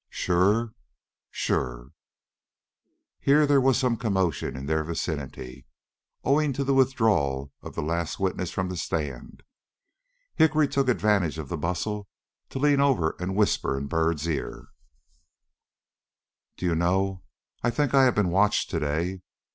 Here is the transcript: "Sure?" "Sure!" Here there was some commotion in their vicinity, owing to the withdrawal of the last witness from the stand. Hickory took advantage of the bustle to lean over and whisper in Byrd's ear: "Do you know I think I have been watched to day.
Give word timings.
"Sure?" 0.09 0.73
"Sure!" 1.29 1.91
Here 3.19 3.45
there 3.45 3.61
was 3.61 3.77
some 3.77 3.97
commotion 3.97 4.57
in 4.57 4.65
their 4.65 4.83
vicinity, 4.83 5.67
owing 6.23 6.53
to 6.53 6.63
the 6.63 6.73
withdrawal 6.73 7.53
of 7.61 7.75
the 7.75 7.83
last 7.83 8.19
witness 8.19 8.49
from 8.49 8.69
the 8.69 8.77
stand. 8.77 9.43
Hickory 10.33 10.67
took 10.67 10.89
advantage 10.89 11.37
of 11.37 11.49
the 11.49 11.55
bustle 11.59 12.07
to 12.49 12.57
lean 12.57 12.79
over 12.79 13.15
and 13.19 13.35
whisper 13.35 13.77
in 13.77 13.85
Byrd's 13.85 14.27
ear: 14.27 14.69
"Do 16.57 16.65
you 16.65 16.73
know 16.73 17.21
I 17.61 17.69
think 17.69 17.93
I 17.93 18.05
have 18.05 18.15
been 18.15 18.29
watched 18.29 18.71
to 18.71 18.79
day. 18.79 19.21